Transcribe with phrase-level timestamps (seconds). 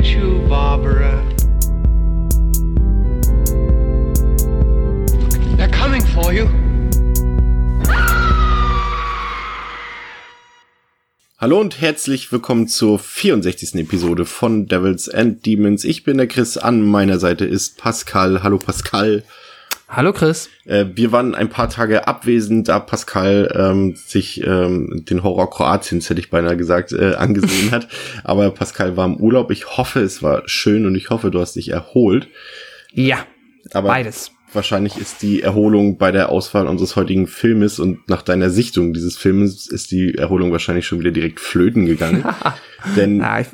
[0.00, 1.22] get you, Barbara.
[5.56, 6.48] They're coming for you.
[11.38, 13.74] Hallo und herzlich willkommen zur 64.
[13.76, 15.84] Episode von Devils and Demons.
[15.84, 18.42] Ich bin der Chris, an meiner Seite ist Pascal.
[18.42, 19.24] Hallo Pascal.
[19.92, 20.48] Hallo Chris.
[20.66, 26.08] Äh, wir waren ein paar Tage abwesend, da Pascal ähm, sich ähm, den Horror Kroatiens,
[26.08, 27.88] hätte ich beinahe gesagt, äh, angesehen hat.
[28.22, 29.50] Aber Pascal war im Urlaub.
[29.50, 32.28] Ich hoffe, es war schön und ich hoffe, du hast dich erholt.
[32.92, 33.26] Ja,
[33.72, 34.30] Aber beides.
[34.52, 39.16] wahrscheinlich ist die Erholung bei der Auswahl unseres heutigen Filmes und nach deiner Sichtung dieses
[39.16, 42.24] Filmes ist die Erholung wahrscheinlich schon wieder direkt flöten gegangen.
[42.96, 43.48] Denn Ja, ich,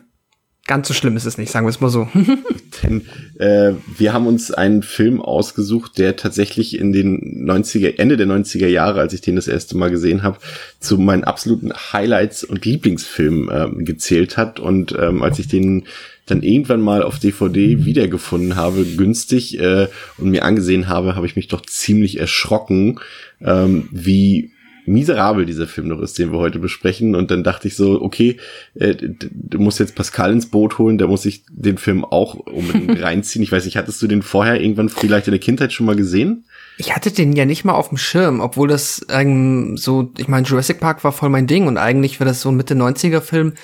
[0.66, 2.08] ganz so schlimm ist es nicht, sagen wir es mal so.
[2.82, 3.02] Denn
[3.38, 8.66] äh, wir haben uns einen Film ausgesucht, der tatsächlich in den 90er, Ende der 90er
[8.66, 10.38] Jahre, als ich den das erste Mal gesehen habe,
[10.80, 14.58] zu meinen absoluten Highlights und Lieblingsfilmen ähm, gezählt hat.
[14.60, 15.84] Und ähm, als ich den
[16.26, 19.86] dann irgendwann mal auf DVD wiedergefunden habe, günstig, äh,
[20.18, 22.98] und mir angesehen habe, habe ich mich doch ziemlich erschrocken,
[23.40, 24.50] ähm, wie
[24.86, 27.14] miserabel dieser Film noch ist, den wir heute besprechen.
[27.14, 28.38] Und dann dachte ich so, okay,
[28.74, 33.02] äh, du musst jetzt Pascal ins Boot holen, der muss sich den Film auch unbedingt
[33.02, 33.42] reinziehen.
[33.42, 36.44] Ich weiß nicht, hattest du den vorher irgendwann vielleicht in der Kindheit schon mal gesehen?
[36.78, 40.46] Ich hatte den ja nicht mal auf dem Schirm, obwohl das ähm, so, ich meine,
[40.46, 43.54] Jurassic Park war voll mein Ding und eigentlich war das so ein Mitte 90er Film.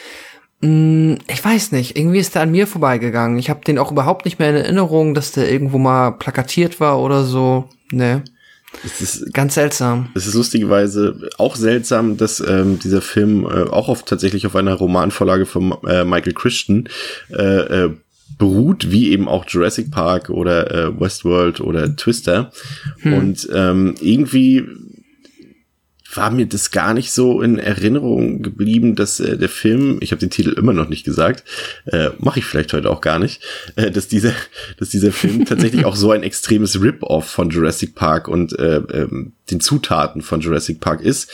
[0.62, 3.39] Mm, Ich weiß nicht, irgendwie ist der an mir vorbeigegangen.
[3.39, 7.00] Ich habe den auch überhaupt nicht mehr in Erinnerung, dass der irgendwo mal plakatiert war
[7.00, 7.69] oder so.
[7.91, 8.23] Ne,
[8.84, 10.09] Es ist ganz seltsam.
[10.15, 14.75] Es ist lustigerweise auch seltsam, dass ähm, dieser Film äh, auch auf tatsächlich auf einer
[14.75, 16.89] Romanvorlage von äh, Michael Christian
[17.31, 17.91] äh, äh,
[18.39, 22.50] beruht, wie eben auch Jurassic Park oder äh, Westworld oder Twister.
[23.05, 24.67] Und ähm, irgendwie
[26.17, 30.21] war mir das gar nicht so in Erinnerung geblieben, dass äh, der Film, ich habe
[30.21, 31.45] den Titel immer noch nicht gesagt,
[31.87, 33.43] äh, mache ich vielleicht heute auch gar nicht,
[33.77, 34.33] äh, dass dieser,
[34.78, 39.33] dass dieser Film tatsächlich auch so ein extremes Rip-Off von Jurassic Park und äh, ähm,
[39.51, 41.31] den Zutaten von Jurassic Park ist.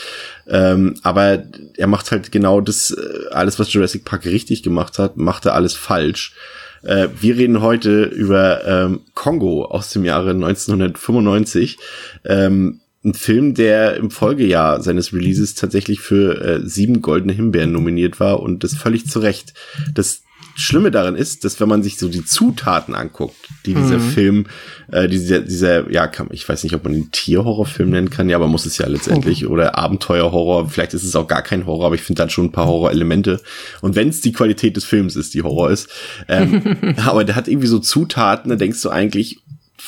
[0.46, 1.44] Ähm, aber
[1.76, 5.54] er macht halt genau das, äh, alles, was Jurassic Park richtig gemacht hat, macht er
[5.54, 6.34] alles falsch.
[6.82, 11.78] Äh, wir reden heute über ähm, Kongo aus dem Jahre 1995.
[12.24, 18.20] Ähm, ein Film, der im Folgejahr seines Releases tatsächlich für äh, sieben goldene Himbeeren nominiert
[18.20, 19.54] war und das völlig zu Recht.
[19.94, 20.22] Das
[20.60, 24.46] Schlimme daran ist, dass wenn man sich so die Zutaten anguckt, die dieser Film,
[24.90, 28.36] äh, dieser, dieser, ja, kann, ich weiß nicht, ob man ihn Tierhorrorfilm nennen kann, ja,
[28.36, 31.94] aber muss es ja letztendlich, oder Abenteuerhorror, vielleicht ist es auch gar kein Horror, aber
[31.94, 33.40] ich finde dann schon ein paar Horrorelemente.
[33.82, 35.88] Und wenn es die Qualität des Films ist, die Horror ist,
[36.26, 39.38] ähm, aber der hat irgendwie so Zutaten, da denkst du eigentlich,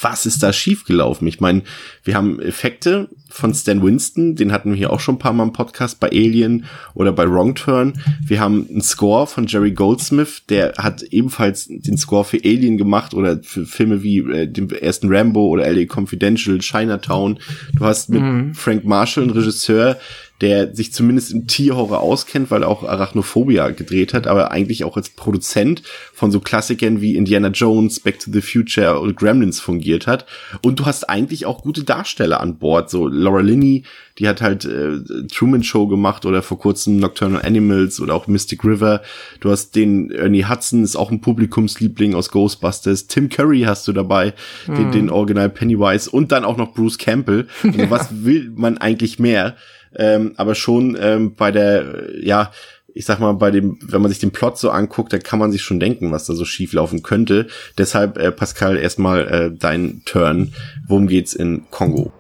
[0.00, 1.26] was ist da schiefgelaufen?
[1.26, 1.62] Ich meine,
[2.04, 5.44] wir haben Effekte von Stan Winston, den hatten wir hier auch schon ein paar Mal
[5.44, 7.94] im Podcast bei Alien oder bei Wrong Turn.
[8.24, 13.14] Wir haben einen Score von Jerry Goldsmith, der hat ebenfalls den Score für Alien gemacht
[13.14, 17.38] oder für Filme wie äh, den ersten Rambo oder LA Confidential, Chinatown.
[17.74, 19.98] Du hast mit Frank Marshall einen Regisseur,
[20.40, 24.96] der sich zumindest im Tierhorror auskennt, weil er auch Arachnophobia gedreht hat, aber eigentlich auch
[24.96, 25.82] als Produzent
[26.14, 30.24] von so Klassikern wie Indiana Jones, Back to the Future und Gremlins fungiert hat.
[30.62, 33.84] Und du hast eigentlich auch gute Darsteller an Bord, so Laura Linney,
[34.18, 34.98] die hat halt äh,
[35.32, 39.02] Truman Show gemacht oder vor kurzem Nocturnal Animals oder auch Mystic River.
[39.40, 43.06] Du hast den Ernie Hudson, ist auch ein Publikumsliebling aus Ghostbusters.
[43.06, 44.34] Tim Curry hast du dabei,
[44.66, 47.46] den, den Original Pennywise und dann auch noch Bruce Campbell.
[47.62, 49.56] Also was will man eigentlich mehr?
[49.96, 52.50] Ähm, aber schon ähm, bei der, ja,
[52.94, 55.52] ich sag mal, bei dem, wenn man sich den Plot so anguckt, da kann man
[55.52, 57.46] sich schon denken, was da so schief laufen könnte.
[57.78, 60.52] Deshalb, äh, Pascal, erstmal äh, dein Turn.
[60.86, 62.12] Worum geht's in Kongo?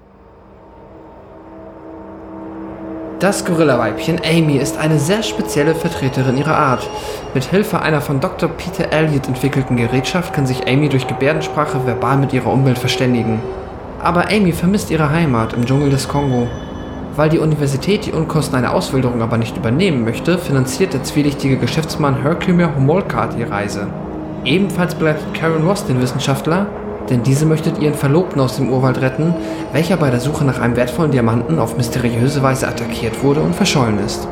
[3.20, 6.88] Das Gorillaweibchen Amy ist eine sehr spezielle Vertreterin ihrer Art.
[7.34, 8.48] Mit Hilfe einer von Dr.
[8.48, 13.42] Peter Elliot entwickelten Gerätschaft kann sich Amy durch Gebärdensprache verbal mit ihrer Umwelt verständigen.
[14.02, 16.48] Aber Amy vermisst ihre Heimat im Dschungel des Kongo.
[17.20, 22.22] Weil die Universität die Unkosten einer Auswilderung aber nicht übernehmen möchte, finanziert der zwielichtige Geschäftsmann
[22.22, 23.88] Herkimer Homolkart die Reise.
[24.46, 26.64] Ebenfalls begleitet Karen Ross den Wissenschaftler,
[27.10, 29.34] denn diese möchte ihren Verlobten aus dem Urwald retten,
[29.74, 33.98] welcher bei der Suche nach einem wertvollen Diamanten auf mysteriöse Weise attackiert wurde und verschollen
[33.98, 34.26] ist.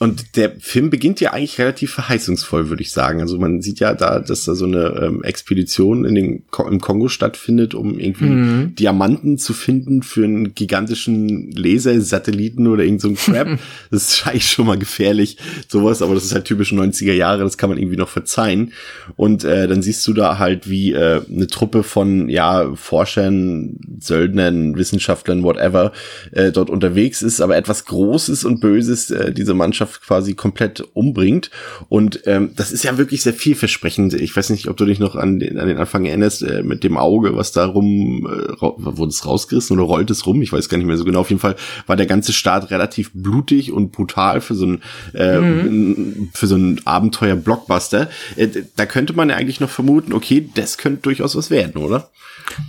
[0.00, 3.20] Und der Film beginnt ja eigentlich relativ verheißungsvoll, würde ich sagen.
[3.20, 6.80] Also man sieht ja da, dass da so eine ähm, Expedition in den, Ko- im
[6.80, 13.16] Kongo stattfindet, um irgendwie Diamanten zu finden für einen gigantischen Lasersatelliten oder irgend so ein
[13.16, 13.58] Crap.
[13.90, 15.36] das ist eigentlich schon mal gefährlich,
[15.66, 18.72] sowas, aber das ist halt typisch 90er Jahre, das kann man irgendwie noch verzeihen.
[19.16, 24.76] Und äh, dann siehst du da halt, wie äh, eine Truppe von ja Forschern, Söldnern,
[24.76, 25.92] Wissenschaftlern, whatever,
[26.30, 30.80] äh, dort unterwegs ist, aber etwas Großes und Böses äh, diese Mannschaft Mannschaft quasi komplett
[30.94, 31.50] umbringt.
[31.88, 34.14] Und ähm, das ist ja wirklich sehr vielversprechend.
[34.14, 36.84] Ich weiß nicht, ob du dich noch an den, an den Anfang erinnerst, äh, mit
[36.84, 40.42] dem Auge, was da rum, äh, wurde es rausgerissen oder rollt es rum?
[40.42, 41.20] Ich weiß gar nicht mehr so genau.
[41.20, 41.56] Auf jeden Fall
[41.86, 44.82] war der ganze Start relativ blutig und brutal für so ein,
[45.14, 46.30] äh, mhm.
[46.32, 48.08] für so ein Abenteuer-Blockbuster.
[48.36, 52.10] Äh, da könnte man ja eigentlich noch vermuten, okay, das könnte durchaus was werden, oder?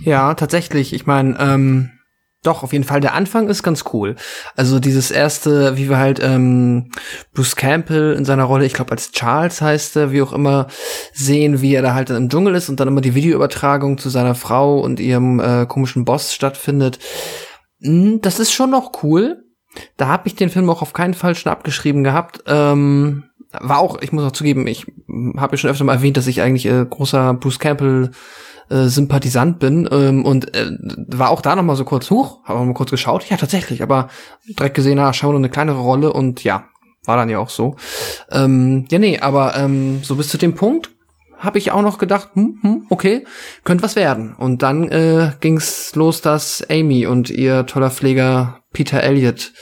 [0.04, 0.92] Ja, tatsächlich.
[0.92, 1.90] Ich meine, ähm,
[2.42, 3.00] doch, auf jeden Fall.
[3.00, 4.16] Der Anfang ist ganz cool.
[4.56, 6.90] Also dieses erste, wie wir halt ähm,
[7.34, 10.68] Bruce Campbell in seiner Rolle, ich glaube als Charles heißt er, wie auch immer,
[11.12, 14.34] sehen, wie er da halt im Dschungel ist und dann immer die Videoübertragung zu seiner
[14.34, 16.98] Frau und ihrem äh, komischen Boss stattfindet.
[17.82, 19.44] Hm, das ist schon noch cool.
[19.98, 22.42] Da habe ich den Film auch auf keinen Fall schon abgeschrieben gehabt.
[22.46, 24.86] Ähm, war auch, ich muss auch zugeben, ich
[25.36, 28.12] habe ja schon öfter mal erwähnt, dass ich eigentlich äh, großer Bruce Campbell
[28.70, 30.70] äh, Sympathisant bin ähm, und äh,
[31.08, 34.08] war auch da noch mal so kurz hoch, habe mal kurz geschaut, ja tatsächlich, aber
[34.46, 36.64] direkt gesehen, na, schau nur eine kleinere Rolle und ja,
[37.04, 37.76] war dann ja auch so.
[38.30, 40.90] Ähm, ja, nee, aber ähm, so bis zu dem Punkt
[41.40, 43.24] habe ich auch noch gedacht, hm, hm, okay,
[43.64, 44.34] könnte was werden.
[44.34, 49.52] Und dann äh, ging's los, dass Amy und ihr toller Pfleger Peter Elliott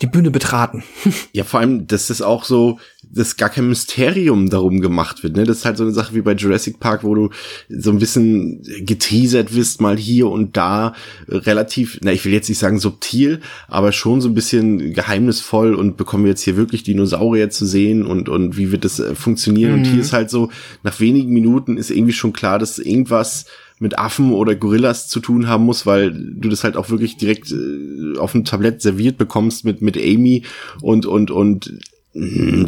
[0.00, 0.84] die Bühne betraten.
[1.32, 2.78] ja, vor allem, das auch so,
[3.10, 5.36] dass gar kein Mysterium darum gemacht wird.
[5.36, 5.44] Ne?
[5.44, 7.30] Das ist halt so eine Sache wie bei Jurassic Park, wo du
[7.68, 10.94] so ein bisschen geteasert wirst, mal hier und da
[11.28, 15.96] relativ, na, ich will jetzt nicht sagen subtil, aber schon so ein bisschen geheimnisvoll und
[15.96, 19.72] bekommen wir jetzt hier wirklich Dinosaurier zu sehen und, und wie wird das äh, funktionieren.
[19.72, 19.78] Mhm.
[19.78, 20.00] Und hier mhm.
[20.00, 20.50] ist halt so,
[20.82, 23.46] nach wenigen Minuten ist irgendwie schon klar, dass irgendwas
[23.78, 27.52] mit Affen oder Gorillas zu tun haben muss, weil du das halt auch wirklich direkt
[27.52, 30.44] äh, auf dem Tablett serviert bekommst mit mit Amy
[30.80, 31.78] und und und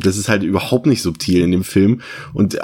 [0.02, 2.00] das ist halt überhaupt nicht subtil in dem Film
[2.34, 2.58] und äh,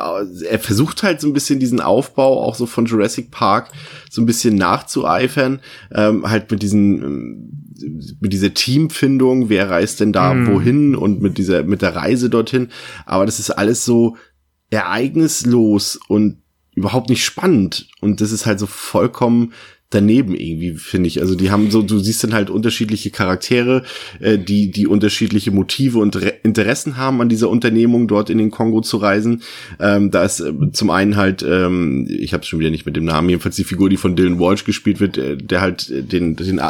[0.48, 3.70] er versucht halt so ein bisschen diesen Aufbau auch so von Jurassic Park
[4.10, 5.60] so ein bisschen nachzueifern,
[5.92, 10.46] ähm, halt mit diesen ähm, mit dieser Teamfindung, wer reist denn da mm.
[10.46, 12.68] wohin und mit dieser mit der Reise dorthin,
[13.06, 14.16] aber das ist alles so
[14.70, 16.38] ereignislos und
[16.74, 17.88] überhaupt nicht spannend.
[18.00, 19.52] Und das ist halt so vollkommen
[19.94, 21.20] daneben irgendwie, finde ich.
[21.20, 23.82] Also die haben so, du siehst dann halt unterschiedliche Charaktere,
[24.20, 28.50] äh, die, die unterschiedliche Motive und Re Interessen haben an dieser Unternehmung, dort in den
[28.50, 29.42] Kongo zu reisen.
[29.80, 33.04] Ähm, da ist äh, zum einen halt, ähm, ich habe schon wieder nicht mit dem
[33.04, 36.58] Namen, jedenfalls die Figur, die von Dylan Walsh gespielt wird, äh, der halt den, den
[36.58, 36.62] äh,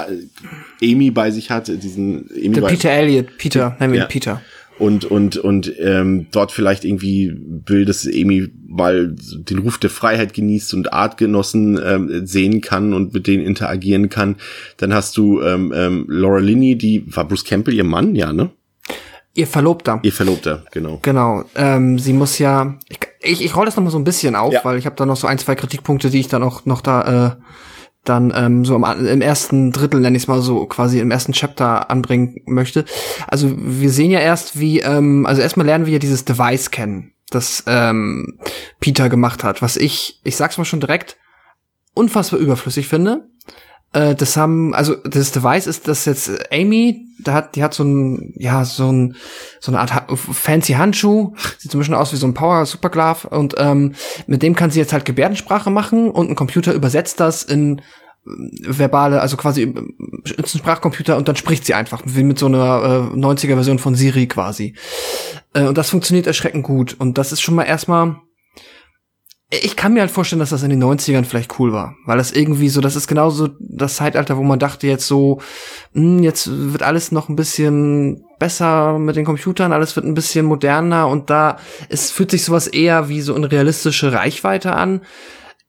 [0.82, 4.43] Amy bei sich hat, diesen Amy Der Peter Elliott, Peter, wir ihn Peter
[4.79, 7.32] und und und ähm, dort vielleicht irgendwie
[7.67, 13.15] will, dass Amy mal den Ruf der Freiheit genießt und Artgenossen ähm, sehen kann und
[13.15, 14.37] mit denen interagieren kann.
[14.76, 18.50] Dann hast du ähm, ähm, Laura Linney, die war Bruce Campbell ihr Mann, ja, ne?
[19.35, 19.99] Ihr Verlobter.
[20.03, 21.00] Ihr Verlobter, genau.
[21.03, 21.44] Genau.
[21.56, 22.79] Ähm, sie muss ja.
[22.88, 24.65] Ich, ich, ich roll das noch mal so ein bisschen auf, ja.
[24.65, 27.35] weil ich habe da noch so ein, zwei Kritikpunkte, die ich dann auch noch da
[27.35, 27.43] äh,
[28.05, 31.32] dann ähm, so im, im ersten Drittel, nenne ich es mal so, quasi im ersten
[31.32, 32.85] Chapter anbringen möchte.
[33.27, 37.14] Also wir sehen ja erst, wie, ähm, also erstmal lernen wir ja dieses Device kennen,
[37.35, 38.39] das ähm,
[38.81, 41.17] Peter gemacht hat, was ich, ich sag's mal schon direkt,
[41.95, 43.29] unfassbar überflüssig finde.
[43.93, 47.85] Äh, das haben, also das Device ist, dass jetzt Amy, da hat, die hat so
[47.85, 49.17] ein, ja, so ein,
[49.61, 52.67] so eine Art ha fancy Handschuh, sieht so ein bisschen aus wie so ein Power
[52.67, 53.95] Superglove und ähm,
[54.27, 57.81] mit dem kann sie jetzt halt Gebärdensprache machen und ein Computer übersetzt das in
[58.25, 59.73] verbale, also quasi
[60.25, 63.79] ist ein Sprachcomputer und dann spricht sie einfach, wie mit so einer äh, 90er Version
[63.79, 64.75] von Siri quasi.
[65.53, 68.17] Äh, und das funktioniert erschreckend gut und das ist schon mal erstmal
[69.63, 72.32] ich kann mir halt vorstellen, dass das in den 90ern vielleicht cool war, weil das
[72.32, 75.41] irgendwie so, das ist genauso das Zeitalter, wo man dachte jetzt so,
[75.93, 80.15] mh, hm, jetzt wird alles noch ein bisschen besser mit den Computern, alles wird ein
[80.15, 81.58] bisschen moderner und da
[81.89, 85.03] es fühlt sich sowas eher wie so eine realistische Reichweite an.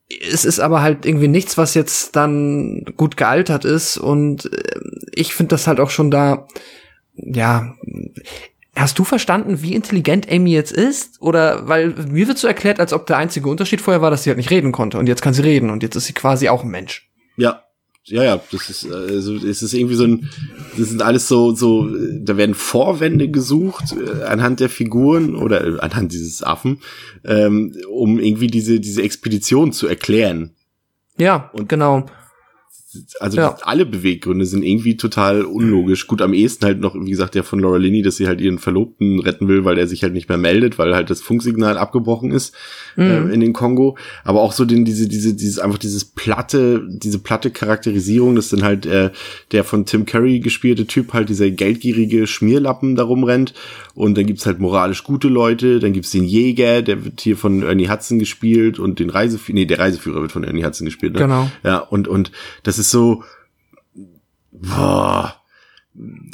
[0.09, 4.79] Es ist aber halt irgendwie nichts, was jetzt dann gut gealtert ist und äh,
[5.13, 6.47] ich finde das halt auch schon da
[7.15, 7.73] ja,
[8.77, 11.21] Hast du verstanden, wie intelligent Amy jetzt ist?
[11.21, 14.29] Oder weil mir wird so erklärt, als ob der einzige Unterschied vorher war, dass sie
[14.29, 16.63] halt nicht reden konnte und jetzt kann sie reden und jetzt ist sie quasi auch
[16.63, 17.09] ein Mensch.
[17.37, 17.63] Ja,
[18.07, 20.29] ja, ja, das ist also es ist irgendwie so ein,
[20.77, 25.79] das sind alles so so, da werden Vorwände gesucht äh, anhand der Figuren oder äh,
[25.79, 26.81] anhand dieses Affen,
[27.23, 30.51] ähm, um irgendwie diese diese Expedition zu erklären.
[31.17, 32.05] Ja, und genau
[33.19, 33.57] also ja.
[33.63, 36.07] alle Beweggründe sind irgendwie total unlogisch.
[36.07, 38.59] Gut, am ehesten halt noch, wie gesagt, der von Laura Linney, dass sie halt ihren
[38.59, 42.31] Verlobten retten will, weil er sich halt nicht mehr meldet, weil halt das Funksignal abgebrochen
[42.31, 42.53] ist
[42.95, 43.03] mhm.
[43.03, 43.97] äh, in den Kongo.
[44.23, 48.63] Aber auch so den, diese, diese, dieses, einfach dieses platte, diese platte Charakterisierung, dass dann
[48.63, 49.11] halt äh,
[49.51, 53.53] der von Tim Curry gespielte Typ halt dieser geldgierige Schmierlappen darum rennt.
[53.93, 57.63] Und dann gibt's halt moralisch gute Leute, dann gibt's den Jäger, der wird hier von
[57.63, 61.13] Ernie Hudson gespielt und den Reiseführer, nee, der Reiseführer wird von Ernie Hudson gespielt.
[61.13, 61.19] Ne?
[61.19, 61.49] Genau.
[61.63, 62.31] Ja, und, und
[62.63, 63.23] das ist ist so,
[64.51, 65.35] boah,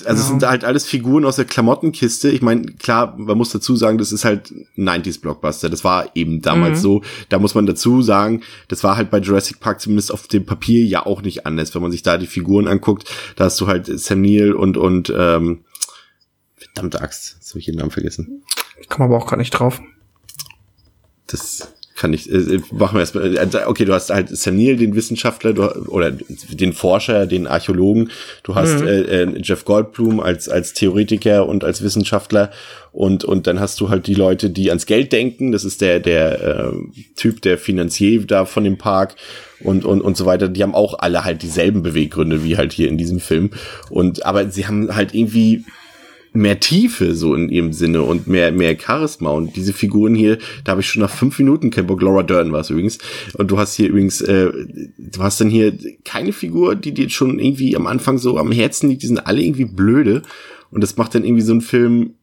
[0.06, 2.30] also es sind halt alles Figuren aus der Klamottenkiste.
[2.30, 5.70] Ich meine, klar, man muss dazu sagen, das ist halt 90s Blockbuster.
[5.70, 6.82] Das war eben damals mhm.
[6.82, 7.02] so.
[7.30, 10.84] Da muss man dazu sagen, das war halt bei Jurassic Park zumindest auf dem Papier
[10.84, 11.76] ja auch nicht anders.
[11.76, 15.14] Wenn man sich da die Figuren anguckt, da hast du halt Sam Neill und und
[15.16, 15.64] ähm,
[16.56, 18.44] verdammte Axt, jetzt habe ich den Namen vergessen.
[18.80, 19.80] Ich komme aber auch gar nicht drauf.
[21.28, 23.38] Das kann ich, äh, machen wir erstmal.
[23.38, 28.10] Äh, okay, du hast halt Sanil, den Wissenschaftler, du, oder den Forscher, den Archäologen.
[28.42, 28.88] Du hast mhm.
[28.88, 32.50] äh, äh, Jeff Goldblum als als Theoretiker und als Wissenschaftler
[32.92, 35.52] und und dann hast du halt die Leute, die ans Geld denken.
[35.52, 36.72] Das ist der der äh,
[37.16, 39.16] Typ, der Finanzier da von dem Park
[39.64, 40.48] und und und so weiter.
[40.48, 43.52] Die haben auch alle halt dieselben Beweggründe wie halt hier in diesem Film.
[43.92, 45.66] Und aber sie haben halt irgendwie
[46.34, 49.32] mehr Tiefe so in ihrem Sinne und mehr mehr Charisma.
[49.32, 52.02] Und diese Figuren hier, da habe ich schon nach fünf Minuten kein Bock.
[52.02, 53.00] Laura Dern war es übrigens.
[53.34, 54.52] Und du hast hier übrigens, äh,
[54.98, 58.90] du hast dann hier keine Figur, die dir schon irgendwie am Anfang so am Herzen
[58.90, 59.04] liegt.
[59.04, 60.22] Die sind alle irgendwie blöde.
[60.72, 62.16] Und das macht dann irgendwie so einen Film,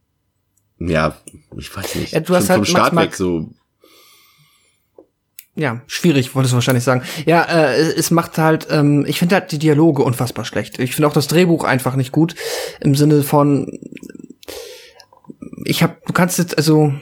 [0.79, 1.15] ja,
[1.57, 3.49] ich weiß nicht, ja, du hast halt vom Start weg so
[5.59, 7.03] ja, schwierig, wolltest du wahrscheinlich sagen.
[7.25, 10.79] Ja, äh, es macht halt, ähm, ich finde halt die Dialoge unfassbar schlecht.
[10.79, 12.35] Ich finde auch das Drehbuch einfach nicht gut.
[12.79, 13.79] Im Sinne von,
[15.65, 16.93] ich hab, du kannst jetzt, also,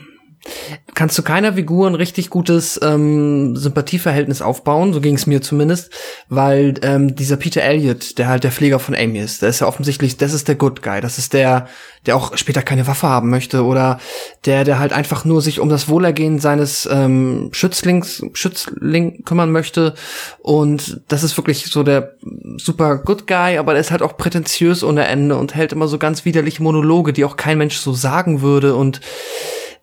[0.94, 5.92] kannst du keiner Figur ein richtig gutes ähm, Sympathieverhältnis aufbauen, so ging es mir zumindest,
[6.28, 9.66] weil ähm, dieser Peter Elliott, der halt der Pfleger von Amy ist, der ist ja
[9.66, 11.68] offensichtlich, das ist der Good Guy, das ist der,
[12.06, 14.00] der auch später keine Waffe haben möchte oder
[14.44, 19.94] der, der halt einfach nur sich um das Wohlergehen seines ähm, Schützlings, Schützling kümmern möchte.
[20.38, 22.14] Und das ist wirklich so der
[22.56, 25.98] super Good Guy, aber der ist halt auch prätentiös ohne Ende und hält immer so
[25.98, 28.74] ganz widerliche Monologe, die auch kein Mensch so sagen würde.
[28.74, 29.00] Und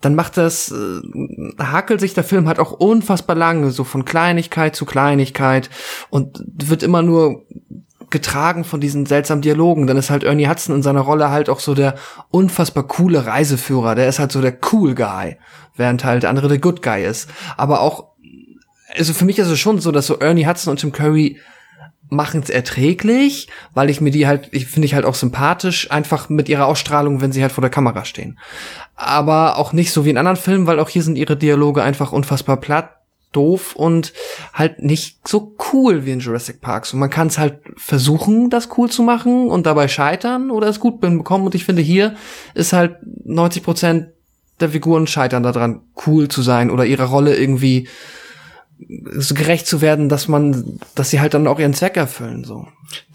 [0.02, 1.02] dann macht das, äh,
[1.62, 5.70] hakelt sich der Film halt auch unfassbar lange, so von Kleinigkeit zu Kleinigkeit
[6.10, 7.46] und wird immer nur
[8.10, 9.88] getragen von diesen seltsamen Dialogen.
[9.88, 11.96] Dann ist halt Ernie Hudson in seiner Rolle halt auch so der
[12.30, 13.96] unfassbar coole Reiseführer.
[13.96, 15.38] Der ist halt so der cool Guy,
[15.76, 17.30] während halt der andere der Good Guy ist.
[17.58, 18.12] Aber auch,
[18.96, 21.40] also für mich ist es schon so, dass so Ernie Hudson und Tim Curry
[22.10, 26.30] machen es erträglich, weil ich mir die halt, ich finde ich halt auch sympathisch, einfach
[26.30, 28.38] mit ihrer Ausstrahlung, wenn sie halt vor der Kamera stehen.
[28.96, 32.12] Aber auch nicht so wie in anderen Filmen, weil auch hier sind ihre Dialoge einfach
[32.12, 32.92] unfassbar platt,
[33.32, 34.14] doof und
[34.54, 36.86] halt nicht so cool wie in Jurassic Park.
[36.86, 40.80] So man kann es halt versuchen, das cool zu machen und dabei scheitern oder es
[40.80, 41.46] gut bekommen.
[41.46, 42.16] Und ich finde hier
[42.54, 44.08] ist halt 90 Prozent
[44.62, 47.90] der Figuren scheitern daran, cool zu sein oder ihre Rolle irgendwie
[48.78, 52.68] so gerecht zu werden, dass man, dass sie halt dann auch ihren Zweck erfüllen, so.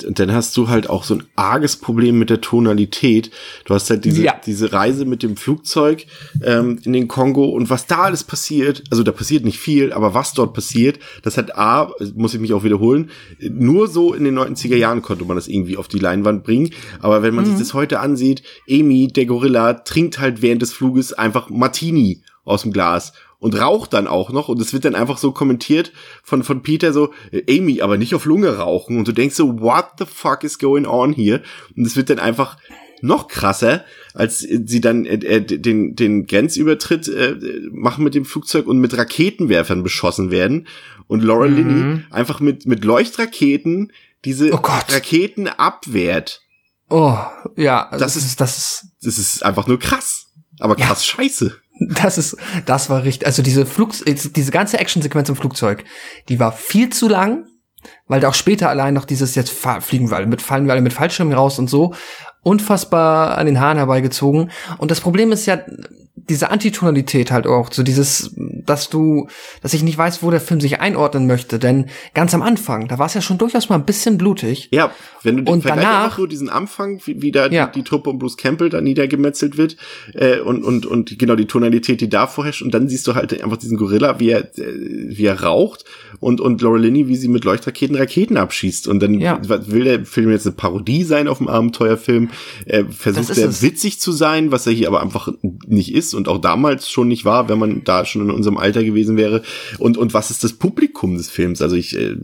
[0.05, 3.31] Und dann hast du halt auch so ein arges Problem mit der Tonalität.
[3.65, 4.35] Du hast halt diese, ja.
[4.45, 6.07] diese Reise mit dem Flugzeug
[6.43, 10.13] ähm, in den Kongo und was da alles passiert, also da passiert nicht viel, aber
[10.13, 14.39] was dort passiert, das hat A, muss ich mich auch wiederholen, nur so in den
[14.39, 16.71] 90er Jahren konnte man das irgendwie auf die Leinwand bringen.
[17.01, 17.51] Aber wenn man mhm.
[17.51, 22.63] sich das heute ansieht, Amy, der Gorilla, trinkt halt während des Fluges einfach Martini aus
[22.63, 25.93] dem Glas und raucht dann auch noch und es wird dann einfach so kommentiert
[26.23, 27.13] von von Peter so
[27.49, 30.87] Amy aber nicht auf Lunge rauchen und du denkst so what the fuck is going
[30.87, 31.43] on hier
[31.77, 32.57] und es wird dann einfach
[33.03, 37.37] noch krasser, als sie dann äh, äh den den Grenzübertritt äh,
[37.73, 40.69] machen mit dem Flugzeug und mit Raketenwerfern beschossen werden
[41.07, 41.57] und Laura mhm.
[41.57, 43.93] Linney einfach mit mit Leuchtraketen
[44.25, 46.43] diese oh Raketen abwehrt.
[46.89, 47.17] Oh,
[47.57, 50.27] ja, das, das ist das ist das ist einfach nur krass,
[50.59, 51.17] aber krass ja.
[51.17, 51.57] scheiße.
[51.81, 53.27] Das ist, das war richtig.
[53.27, 55.85] Also diese Flug, diese ganze Actionsequenz im Flugzeug,
[56.29, 57.47] die war viel zu lang,
[58.07, 60.83] weil da auch später allein noch dieses jetzt fliegen wir alle mit fallen wir alle
[60.83, 61.95] mit Fallschirmen raus und so
[62.43, 64.51] unfassbar an den Haaren herbeigezogen.
[64.79, 65.61] Und das Problem ist ja,
[66.15, 69.29] diese Antitonalität halt auch, so dieses, dass du,
[69.63, 72.99] dass ich nicht weiß, wo der Film sich einordnen möchte, denn ganz am Anfang, da
[72.99, 74.69] war es ja schon durchaus mal ein bisschen blutig.
[74.71, 77.67] Ja, wenn du den und danach nur diesen Anfang, wie, wie da ja.
[77.67, 79.77] die, die, Truppe um Bruce Campbell da niedergemetzelt wird
[80.15, 83.43] äh, und und und genau die Tonalität, die da vorherrscht und dann siehst du halt
[83.43, 85.85] einfach diesen Gorilla, wie er äh, wie er raucht
[86.21, 89.41] und und Laura Linney, wie sie mit Leuchtraketen Raketen abschießt und dann ja.
[89.43, 92.31] will der Film jetzt eine Parodie sein auf dem Abenteuerfilm,
[92.67, 95.29] äh, versucht er witzig zu sein, was er hier aber einfach
[95.67, 98.83] nicht ist und auch damals schon nicht war, wenn man da schon in unserem Alter
[98.85, 99.43] gewesen wäre.
[99.79, 101.63] Und, und was ist das Publikum des Films?
[101.63, 101.97] Also ich.
[101.97, 102.17] Äh,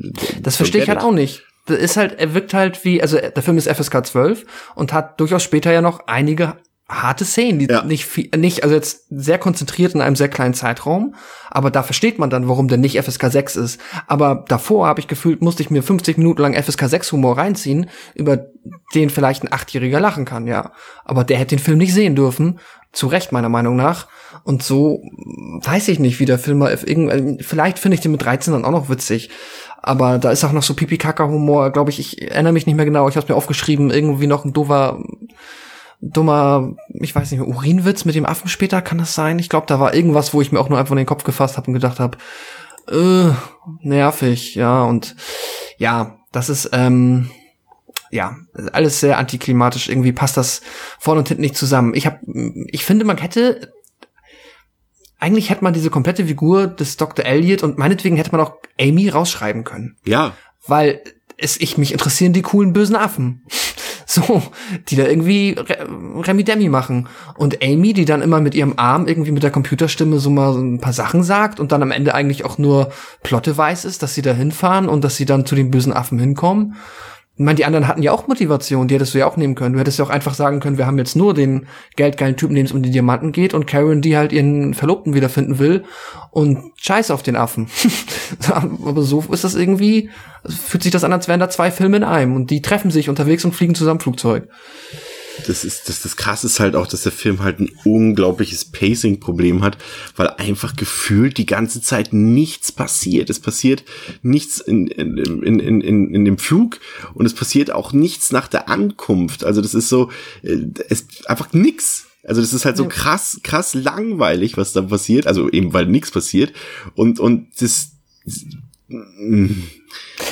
[0.42, 1.45] das verstehe ich halt auch nicht.
[1.66, 4.45] Das ist halt, er wirkt halt wie, also der Film ist FSK 12
[4.76, 6.54] und hat durchaus später ja noch einige
[6.88, 7.82] harte Szenen, die Ja.
[7.82, 11.16] nicht viel, nicht, also jetzt sehr konzentriert in einem sehr kleinen Zeitraum,
[11.50, 13.80] aber da versteht man dann, warum der nicht FSK 6 ist.
[14.06, 17.90] Aber davor habe ich gefühlt, musste ich mir 50 Minuten lang FSK 6 Humor reinziehen,
[18.14, 18.46] über
[18.94, 20.70] den vielleicht ein Achtjähriger lachen kann, ja.
[21.04, 22.60] Aber der hätte den Film nicht sehen dürfen.
[22.92, 24.06] Zu Recht, meiner Meinung nach.
[24.44, 28.12] Und so mh, weiß ich nicht, wie der Film mal irgend- vielleicht finde ich den
[28.12, 29.28] mit 13 dann auch noch witzig.
[29.82, 33.08] Aber da ist auch noch so Pipi-Kaka-Humor, glaube ich, ich erinnere mich nicht mehr genau,
[33.08, 34.98] ich habe mir aufgeschrieben, irgendwie noch ein doofer
[36.00, 39.38] dummer, ich weiß nicht mehr, Urinwitz mit dem Affen später, kann das sein?
[39.38, 41.56] Ich glaube, da war irgendwas, wo ich mir auch nur einfach in den Kopf gefasst
[41.56, 42.18] habe und gedacht habe,
[42.88, 43.32] äh,
[43.80, 45.16] nervig, ja, und
[45.78, 47.30] ja, das ist, ähm,
[48.10, 48.36] ja,
[48.72, 49.88] alles sehr antiklimatisch.
[49.88, 50.62] Irgendwie passt das
[50.98, 51.94] vorne und hinten nicht zusammen.
[51.94, 52.20] Ich habe,
[52.68, 53.72] ich finde, man hätte,
[55.18, 57.24] eigentlich hätte man diese komplette Figur des Dr.
[57.24, 60.34] Elliot und meinetwegen hätte man auch Amy rausschreiben können Ja,
[60.66, 61.02] weil
[61.38, 63.44] es ich mich interessieren die coolen bösen Affen.
[64.08, 64.40] So,
[64.88, 65.84] die da irgendwie Re
[66.25, 67.08] Remi Demi machen.
[67.36, 70.60] Und Amy, die dann immer mit ihrem Arm irgendwie mit der Computerstimme so mal so
[70.60, 72.92] ein paar Sachen sagt und dann am Ende eigentlich auch nur
[73.25, 76.20] Plotte weiß ist, dass sie da hinfahren und dass sie dann zu den bösen Affen
[76.20, 76.76] hinkommen.
[77.38, 79.74] Ich meine, die anderen hatten ja auch Motivation, die hättest du ja auch nehmen können.
[79.74, 82.64] Du hättest ja auch einfach sagen können, wir haben jetzt nur den geldgeilen Typen, dem
[82.64, 85.84] es um die Diamanten geht und Karen, die halt ihren Verlobten wiederfinden will
[86.30, 87.68] und scheiß auf den Affen.
[88.50, 90.08] Aber so ist das irgendwie,
[90.48, 93.10] fühlt sich das an, als wären da zwei Filme in einem und die treffen sich
[93.10, 94.48] unterwegs und fliegen zusammen Flugzeug.
[95.46, 99.62] Das ist, das, das krass ist halt auch, dass der Film halt ein unglaubliches Pacing-Problem
[99.62, 99.78] hat,
[100.16, 103.28] weil einfach gefühlt die ganze Zeit nichts passiert.
[103.30, 103.84] Es passiert
[104.22, 106.80] nichts in, in, in, in, in, in dem Flug
[107.14, 109.44] und es passiert auch nichts nach der Ankunft.
[109.44, 110.10] Also das ist so,
[110.42, 112.06] äh, es einfach nix.
[112.24, 115.26] Also das ist halt so krass, krass langweilig, was da passiert.
[115.26, 116.52] Also eben, weil nichts passiert.
[116.94, 117.92] Und, und das,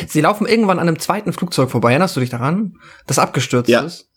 [0.09, 2.79] Sie laufen irgendwann an einem zweiten Flugzeug vorbei, erinnerst du dich daran?
[3.07, 3.81] Das abgestürzt Ja.
[3.83, 4.09] ist.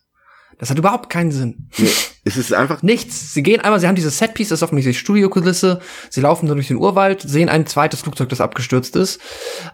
[0.59, 1.69] Das hat überhaupt keinen Sinn.
[1.77, 1.89] nee,
[2.23, 3.33] es ist einfach Nichts.
[3.33, 5.79] Sie gehen einmal, sie haben dieses Setpiece, das ist offensichtlich Studiokulisse.
[6.09, 9.19] Sie laufen dann durch den Urwald, sehen ein zweites Flugzeug, das abgestürzt ist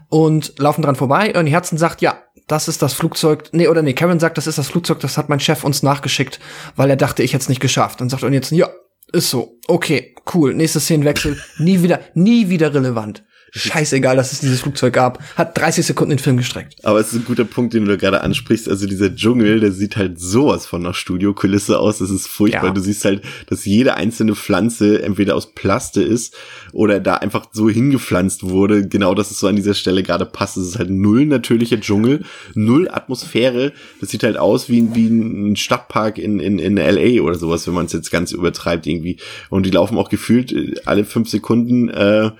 [0.08, 1.30] und laufen dran vorbei.
[1.30, 3.48] Ernie Herzen sagt, ja, das ist das Flugzeug.
[3.52, 6.40] Nee, oder nee, Karen sagt, das ist das Flugzeug, das hat mein Chef uns nachgeschickt,
[6.76, 8.02] weil er dachte, ich hätte es nicht geschafft.
[8.02, 8.68] Und sagt Ernie Herzen, ja,
[9.12, 9.58] ist so.
[9.68, 10.54] Okay, cool.
[10.54, 11.40] Nächste Szenenwechsel.
[11.58, 13.24] nie wieder, nie wieder relevant.
[13.56, 15.22] Scheißegal, dass es dieses Flugzeug gab.
[15.36, 16.74] Hat 30 Sekunden den Film gestreckt.
[16.82, 18.68] Aber es ist ein guter Punkt, den du gerade ansprichst.
[18.68, 21.98] Also dieser Dschungel, der sieht halt sowas von nach Studiokulisse aus.
[21.98, 22.66] Das ist furchtbar.
[22.66, 22.70] Ja.
[22.72, 26.34] Du siehst halt, dass jede einzelne Pflanze entweder aus Plaste ist
[26.72, 28.88] oder da einfach so hingepflanzt wurde.
[28.88, 30.56] Genau, dass es so an dieser Stelle gerade passt.
[30.56, 33.72] Es ist halt null natürlicher Dschungel, null Atmosphäre.
[34.00, 37.74] Das sieht halt aus wie, wie ein Stadtpark in, in, in LA oder sowas, wenn
[37.74, 39.18] man es jetzt ganz übertreibt irgendwie.
[39.48, 42.32] Und die laufen auch gefühlt äh, alle fünf Sekunden äh,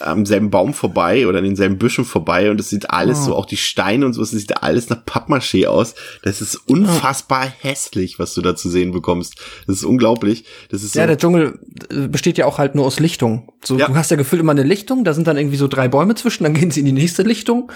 [0.00, 3.24] am selben Baum vorbei oder an denselben Büschen vorbei und es sieht alles Oh.
[3.24, 5.94] so, auch die Steine und so, es sieht alles nach Pappmaché aus.
[6.22, 9.34] Das ist unfassbar hässlich, was du da zu sehen bekommst.
[9.66, 10.44] Das ist unglaublich.
[10.70, 11.58] Das ist so, Ja, der Dschungel
[11.90, 13.52] äh, besteht ja auch halt nur aus Lichtung.
[13.64, 13.86] So, Ja.
[13.88, 16.44] du hast ja gefühlt immer eine Lichtung, da sind dann irgendwie so drei Bäume zwischen,
[16.44, 17.70] dann gehen sie in die nächste Lichtung.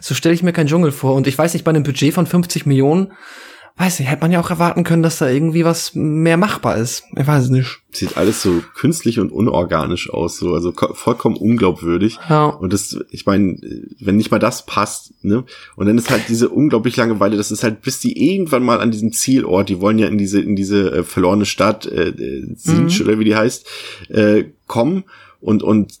[0.00, 1.14] So stelle ich mir keinen Dschungel vor.
[1.14, 3.12] Und ich weiß nicht, bei einem Budget von 50 Millionen,
[3.80, 7.02] weiß nicht, hätte man ja auch erwarten können, dass da irgendwie was mehr machbar ist.
[7.16, 7.80] Ich weiß es nicht.
[7.92, 12.18] sieht alles so künstlich und unorganisch aus, so, also ko- vollkommen unglaubwürdig.
[12.28, 12.46] Ja.
[12.46, 13.56] Und das, ich meine,
[13.98, 15.44] wenn nicht mal das passt, ne?
[15.76, 18.90] Und dann ist halt diese unglaublich Langeweile, das ist halt, bis die irgendwann mal an
[18.90, 23.02] diesem Zielort, die wollen ja in diese, in diese äh, verlorene Stadt, äh, äh, Sinch,
[23.02, 23.66] oder wie die heißt,
[24.10, 25.04] äh, kommen
[25.40, 25.94] und, und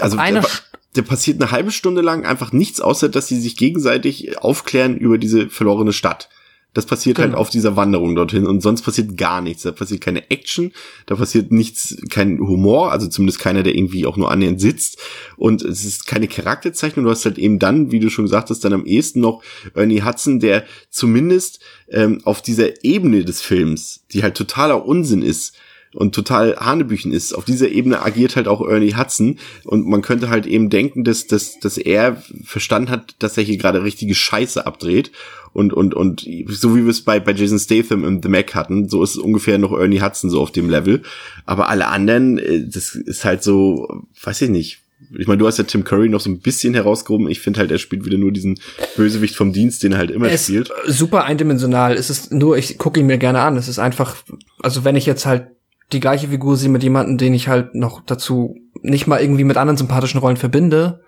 [0.00, 0.44] also einer
[0.94, 5.18] da, passiert eine halbe Stunde lang einfach nichts, außer dass sie sich gegenseitig aufklären über
[5.18, 6.28] diese verlorene Stadt.
[6.72, 7.40] Das passiert halt Genau.
[7.40, 9.62] auf dieser Wanderung dorthin und sonst passiert gar nichts.
[9.62, 10.70] Da passiert keine Action,
[11.06, 14.98] da passiert nichts, kein Humor, also zumindest keiner, der irgendwie auch nur annähernd sitzt
[15.36, 17.04] und es ist keine Charakterzeichnung.
[17.04, 19.42] Du hast halt eben dann, wie du schon gesagt hast, dann am ehesten noch
[19.74, 25.56] Ernie Hudson, der zumindest ähm, auf dieser Ebene des Films, die halt totaler Unsinn ist,
[25.94, 27.32] und total Hanebüchen ist.
[27.32, 31.26] Auf dieser Ebene agiert halt auch Ernie Hudson und man könnte halt eben denken, dass,
[31.26, 35.10] dass, dass er verstanden hat, dass er hier gerade richtige Scheiße abdreht
[35.52, 38.88] und, und, und so wie wir es bei, bei Jason Statham im The Mac hatten,
[38.88, 41.02] so ist es ungefähr noch Ernie Hudson so auf dem Level.
[41.44, 44.78] Aber alle anderen, äh, das ist halt so, weiß ich nicht,
[45.18, 47.28] ich meine, du hast ja Tim Curry noch so ein bisschen herausgehoben.
[47.30, 48.60] Ich finde halt, er spielt wieder nur diesen
[48.96, 50.70] Bösewicht vom Dienst, den er halt immer Es spielt.
[50.86, 51.94] super eindimensional.
[51.94, 53.56] Es ist nur, ich gucke ihn mir gerne an.
[53.56, 54.16] Es ist einfach,
[54.60, 55.48] also wenn ich jetzt halt
[55.92, 59.56] die gleiche Figur sehe mit jemandem, den ich halt noch dazu nicht mal irgendwie mit
[59.56, 61.02] anderen sympathischen Rollen verbinde,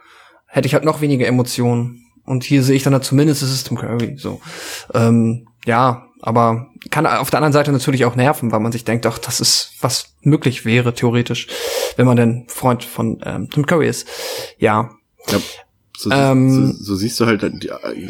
[0.46, 2.06] hätte ich halt noch weniger Emotionen.
[2.24, 4.16] Und hier sehe ich dann halt zumindest, es ist Tim Curry.
[4.16, 4.40] So,
[4.94, 9.06] ähm, ja, aber kann auf der anderen Seite natürlich auch nerven, weil man sich denkt,
[9.06, 11.48] ach, das ist was möglich wäre theoretisch,
[11.96, 14.06] wenn man denn Freund von ähm, Tim Curry ist.
[14.58, 14.90] Ja,
[15.30, 15.38] Ja,
[16.02, 17.44] So, ähm, so, so, siehst du halt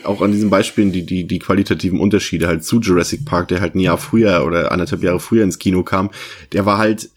[0.05, 3.75] auch an diesen Beispielen die, die, die qualitativen Unterschiede halt zu Jurassic Park, der halt
[3.75, 6.11] ein Jahr früher oder anderthalb Jahre früher ins Kino kam.
[6.53, 7.11] Der war halt,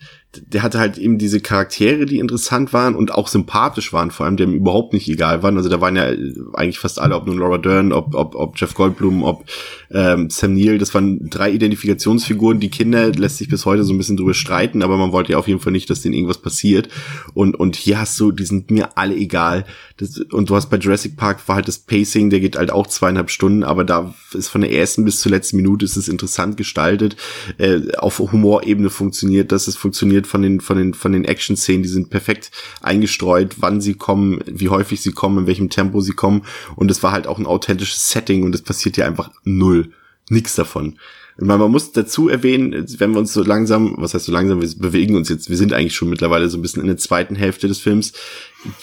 [0.48, 4.38] der hatte halt eben diese Charaktere, die interessant waren und auch sympathisch waren, vor allem,
[4.38, 5.58] die ihm überhaupt nicht egal waren.
[5.58, 6.10] Also da waren ja
[6.54, 9.46] eigentlich fast alle, ob nun Laura Dern, ob, ob, ob Jeff Goldblum, ob
[9.92, 12.60] ähm, Sam Neill, das waren drei Identifikationsfiguren.
[12.60, 15.38] Die Kinder lässt sich bis heute so ein bisschen drüber streiten, aber man wollte ja
[15.38, 16.90] auf jeden Fall nicht, dass denen irgendwas passiert.
[17.34, 19.66] Und, und hier hast du, die sind mir alle egal.
[19.98, 22.88] Das, und du hast bei Jurassic Park war halt das Pacing, der geht halt auch
[22.88, 26.58] zweieinhalb Stunden, aber da ist von der ersten bis zur letzten Minute ist es interessant
[26.58, 27.16] gestaltet.
[27.58, 31.90] Äh, auf Humorebene funktioniert das, es funktioniert von den, von den, von den Action-Szenen, die
[31.90, 36.44] sind perfekt eingestreut, wann sie kommen, wie häufig sie kommen, in welchem Tempo sie kommen.
[36.76, 39.92] Und es war halt auch ein authentisches Setting und es passiert ja einfach null.
[40.30, 40.98] Nix davon.
[41.38, 44.70] Man, man muss dazu erwähnen, wenn wir uns so langsam, was heißt so langsam, wir
[44.78, 47.68] bewegen uns jetzt, wir sind eigentlich schon mittlerweile so ein bisschen in der zweiten Hälfte
[47.68, 48.14] des Films.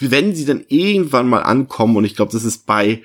[0.00, 3.02] Wenn sie dann irgendwann mal ankommen, und ich glaube, das ist bei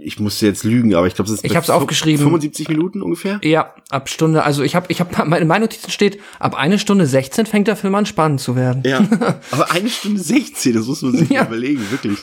[0.00, 2.18] ich musste jetzt lügen, aber ich glaube, es ist ich hab's aufgeschrieben.
[2.18, 3.40] 75 Minuten ungefähr.
[3.42, 4.42] Ja, ab Stunde.
[4.42, 7.76] Also ich habe, ich habe, meine, meine Notizen steht, ab eine Stunde 16 fängt der
[7.76, 8.82] Film an spannend zu werden.
[8.84, 8.98] Ja,
[9.50, 11.46] aber eine Stunde 16, das muss man sich ja.
[11.46, 12.18] überlegen, wirklich.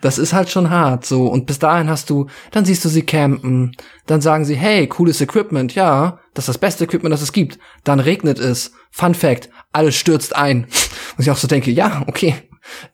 [0.00, 1.26] Das ist halt schon hart, so.
[1.26, 3.72] Und bis dahin hast du, dann siehst du sie campen,
[4.06, 7.58] dann sagen sie, hey, cooles Equipment, ja, das ist das beste Equipment, das es gibt.
[7.84, 8.72] Dann regnet es.
[8.90, 10.64] Fun Fact, alles stürzt ein.
[11.16, 12.34] Und ich auch so denke, ja, okay,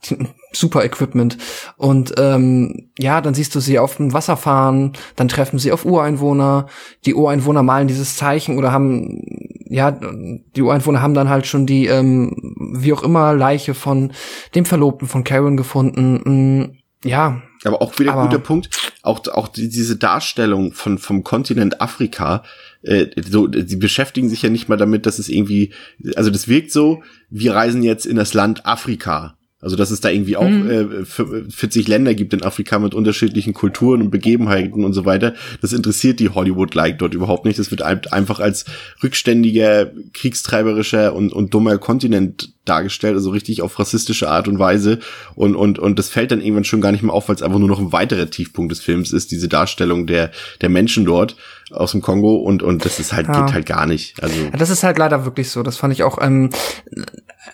[0.53, 1.39] super Equipment.
[1.77, 5.85] Und ähm, ja, dann siehst du sie auf dem Wasser fahren, dann treffen sie auf
[5.85, 6.67] Ureinwohner.
[7.05, 9.23] Die Ureinwohner malen dieses Zeichen oder haben,
[9.69, 14.13] ja, die Ureinwohner haben dann halt schon die, ähm, wie auch immer, Leiche von
[14.55, 16.21] dem Verlobten von Karen gefunden.
[16.25, 17.43] Mm, ja.
[17.65, 22.43] Aber auch wieder ein guter Punkt, auch, auch die, diese Darstellung von, vom Kontinent Afrika,
[22.83, 25.73] äh, so, die beschäftigen sich ja nicht mal damit, dass es irgendwie,
[26.17, 30.11] also das wirkt so, wir reisen jetzt in das Land Afrika also, dass es da
[30.11, 31.05] irgendwie auch mhm.
[31.05, 35.35] äh, 40 Länder gibt in Afrika mit unterschiedlichen Kulturen und Begebenheiten und so weiter.
[35.61, 37.61] Das interessiert die Hollywood-like dort überhaupt nicht.
[37.61, 38.65] Das wird einfach als
[39.05, 44.99] rückständiger, kriegstreiberischer und, und dummer Kontinent dargestellt, also richtig auf rassistische Art und Weise.
[45.37, 47.59] Und, und, und das fällt dann irgendwann schon gar nicht mehr auf, weil es einfach
[47.59, 51.37] nur noch ein weiterer Tiefpunkt des Films ist, diese Darstellung der, der Menschen dort
[51.71, 53.45] aus dem Kongo und, und das ist halt, ja.
[53.45, 54.23] geht halt gar nicht.
[54.23, 54.35] Also.
[54.43, 55.63] Ja, das ist halt leider wirklich so.
[55.63, 56.51] Das fand ich auch, ähm,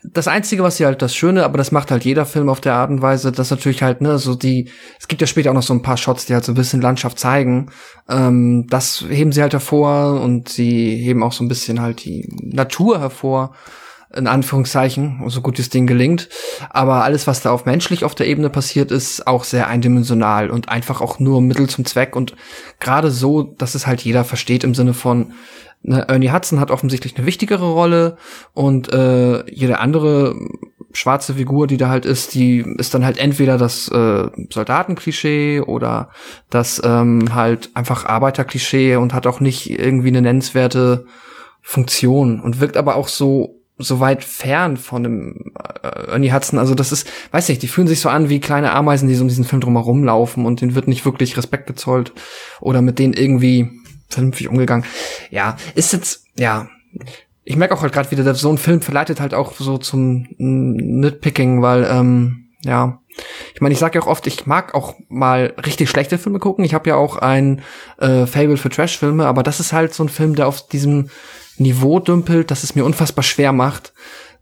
[0.04, 2.74] das Einzige, was hier halt das Schöne, aber das macht halt jeder Film auf der
[2.74, 5.62] Art und Weise, dass natürlich halt, ne, so die, es gibt ja später auch noch
[5.62, 7.70] so ein paar Shots, die halt so ein bisschen Landschaft zeigen.
[8.08, 12.28] Ähm, das heben sie halt hervor und sie heben auch so ein bisschen halt die
[12.42, 13.54] Natur hervor
[14.14, 16.30] in Anführungszeichen, so gut das Ding gelingt.
[16.70, 20.70] Aber alles, was da auf menschlich auf der Ebene passiert, ist auch sehr eindimensional und
[20.70, 22.34] einfach auch nur Mittel zum Zweck und
[22.80, 25.32] gerade so, dass es halt jeder versteht im Sinne von,
[25.84, 28.16] Ernie Hudson hat offensichtlich eine wichtigere Rolle
[28.52, 30.34] und äh, jede andere
[30.92, 36.10] schwarze Figur, die da halt ist, die ist dann halt entweder das äh, Soldatenklischee oder
[36.50, 41.06] das ähm, halt einfach Arbeiterklischee und hat auch nicht irgendwie eine nennenswerte
[41.62, 46.58] Funktion und wirkt aber auch so so weit fern von dem äh, Ernie Hudson.
[46.58, 49.22] Also das ist, weiß nicht, die fühlen sich so an wie kleine Ameisen, die so
[49.22, 52.12] um diesen Film drumherum laufen und denen wird nicht wirklich Respekt gezollt
[52.60, 53.77] oder mit denen irgendwie
[54.08, 54.84] vernünftig umgegangen.
[55.30, 56.68] Ja, ist jetzt, ja.
[57.44, 61.62] Ich merke auch halt gerade wieder, so ein Film verleitet halt auch so zum Nitpicking,
[61.62, 63.00] weil, ähm, ja,
[63.54, 66.64] ich meine, ich sage ja auch oft, ich mag auch mal richtig schlechte Filme gucken.
[66.64, 67.62] Ich habe ja auch ein
[67.98, 71.10] äh, Fable für Trash-Filme, aber das ist halt so ein Film, der auf diesem
[71.56, 73.92] Niveau dümpelt, dass es mir unfassbar schwer macht.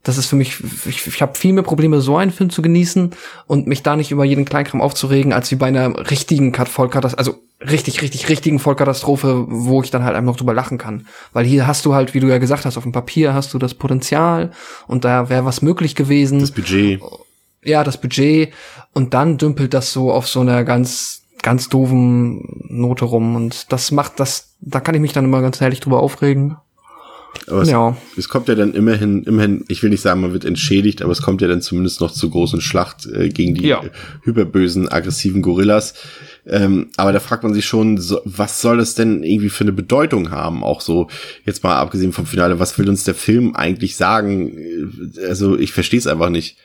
[0.07, 3.11] Das ist für mich, ich, ich habe viel mehr Probleme, so einen Film zu genießen
[3.49, 7.40] und mich da nicht über jeden Kleinkram aufzuregen, als wie bei einer richtigen Vollkatastrophe, also
[7.69, 11.09] richtig, richtig, richtigen Vollkatastrophe, wo ich dann halt einfach noch drüber lachen kann.
[11.33, 13.59] Weil hier hast du halt, wie du ja gesagt hast, auf dem Papier hast du
[13.59, 14.53] das Potenzial
[14.87, 16.38] und da wäre was möglich gewesen.
[16.38, 17.01] Das Budget.
[17.64, 18.53] Ja, das Budget.
[18.92, 23.35] Und dann dümpelt das so auf so einer ganz, ganz doofen Note rum.
[23.35, 26.59] Und das macht das, da kann ich mich dann immer ganz herrlich drüber aufregen.
[27.46, 27.96] Aber es, ja.
[28.16, 31.22] es kommt ja dann immerhin, immerhin, ich will nicht sagen, man wird entschädigt, aber es
[31.22, 33.83] kommt ja dann zumindest noch zur großen Schlacht äh, gegen die ja.
[34.22, 35.94] hyperbösen, aggressiven Gorillas.
[36.46, 39.72] Ähm, aber da fragt man sich schon, so, was soll das denn irgendwie für eine
[39.72, 40.62] Bedeutung haben?
[40.62, 41.09] Auch so,
[41.44, 45.12] jetzt mal abgesehen vom Finale, was will uns der Film eigentlich sagen?
[45.29, 46.57] Also ich verstehe es einfach nicht.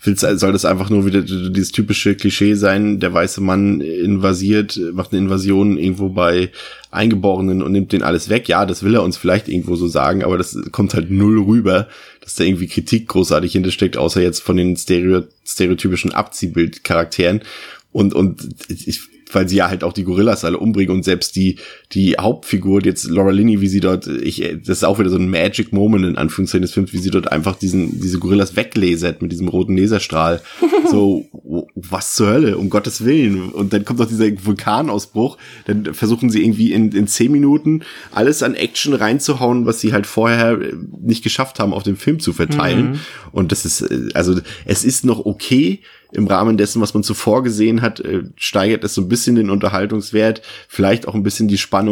[0.00, 5.12] Willst, soll das einfach nur wieder dieses typische Klischee sein, der weiße Mann invasiert, macht
[5.12, 6.50] eine Invasion irgendwo bei
[6.92, 8.48] Eingeborenen und nimmt den alles weg?
[8.48, 11.88] Ja, das will er uns vielleicht irgendwo so sagen, aber das kommt halt null rüber,
[12.20, 17.42] dass da irgendwie Kritik großartig hintersteckt, außer jetzt von den Stereo stereotypischen Abziehbildcharakteren.
[17.90, 19.00] Und, und ich
[19.34, 21.58] weil sie ja halt auch die Gorillas alle umbringen und selbst die,
[21.94, 25.30] die Hauptfigur, jetzt Laura Linney, wie sie dort, ich, das ist auch wieder so ein
[25.30, 29.30] Magic Moment in Anführungszeichen des Films, wie sie dort einfach diesen, diese Gorillas weglasert mit
[29.30, 30.40] diesem roten Laserstrahl.
[30.90, 31.26] so,
[31.74, 33.50] was zur Hölle, um Gottes Willen.
[33.50, 38.42] Und dann kommt noch dieser Vulkanausbruch, dann versuchen sie irgendwie in, in zehn Minuten alles
[38.42, 40.58] an Action reinzuhauen, was sie halt vorher
[41.00, 42.92] nicht geschafft haben, auf dem Film zu verteilen.
[42.92, 43.00] Mhm.
[43.30, 45.80] Und das ist, also, es ist noch okay,
[46.14, 49.50] im Rahmen dessen, was man zuvor gesehen hat, äh, steigert es so ein bisschen den
[49.50, 51.83] Unterhaltungswert, vielleicht auch ein bisschen die Spannung.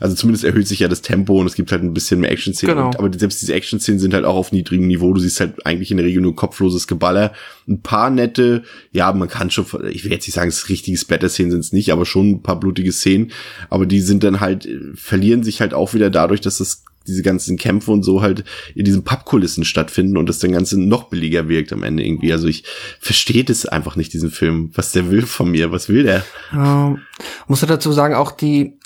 [0.00, 2.76] Also zumindest erhöht sich ja das Tempo und es gibt halt ein bisschen mehr Action-Szenen.
[2.76, 2.90] Genau.
[2.96, 5.12] Aber selbst diese Action-Szenen sind halt auch auf niedrigem Niveau.
[5.12, 7.32] Du siehst halt eigentlich in der Regel nur kopfloses Geballer.
[7.68, 11.50] Ein paar nette, ja, man kann schon, ich will jetzt nicht sagen, es richtige Splatter-Szenen
[11.50, 13.32] sind es nicht, aber schon ein paar blutige Szenen.
[13.70, 17.56] Aber die sind dann halt, verlieren sich halt auch wieder dadurch, dass das diese ganzen
[17.56, 21.72] Kämpfe und so halt in diesen Pappkulissen stattfinden und das dann Ganze noch billiger wirkt
[21.72, 22.32] am Ende irgendwie.
[22.32, 22.64] Also ich
[23.00, 24.70] verstehe das einfach nicht, diesen Film.
[24.74, 26.24] Was der will von mir, was will der?
[26.52, 27.00] Ähm,
[27.46, 28.78] muss er dazu sagen, auch die,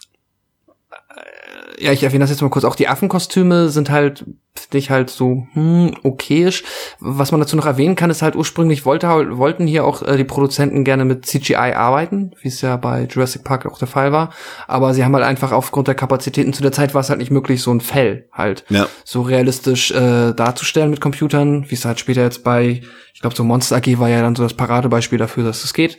[1.81, 4.25] ja, ich erwähne das jetzt mal kurz, auch die Affenkostüme sind halt
[4.73, 6.65] dich halt so hm, okayisch.
[7.01, 10.25] Was man dazu noch erwähnen kann, ist halt ursprünglich wollte, wollten hier auch äh, die
[10.25, 14.31] Produzenten gerne mit CGI arbeiten, wie es ja bei Jurassic Park auch der Fall war.
[14.67, 17.31] Aber sie haben halt einfach aufgrund der Kapazitäten zu der Zeit war es halt nicht
[17.31, 18.87] möglich, so ein Fell halt ja.
[19.05, 22.83] so realistisch äh, darzustellen mit Computern, wie es halt später jetzt bei
[23.19, 25.75] ich glaube, so Monster AG war ja dann so das Paradebeispiel dafür, dass es das
[25.75, 25.99] geht.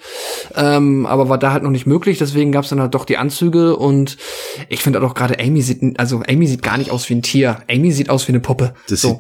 [0.56, 3.18] Ähm, aber war da halt noch nicht möglich, deswegen gab es dann halt doch die
[3.18, 4.16] Anzüge und
[4.70, 7.58] ich finde auch gerade Amy sieht, also Amy sieht gar nicht aus wie ein Tier.
[7.70, 8.74] Amy sieht aus wie eine Puppe.
[8.88, 9.20] Das so.